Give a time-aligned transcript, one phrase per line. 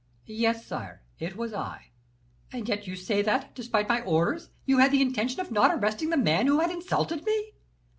[0.25, 1.91] "Yes, sire; it was I."
[2.51, 6.09] "And yet you say that, despite my orders, you had the intention of not arresting
[6.09, 7.51] the man who had insulted me!"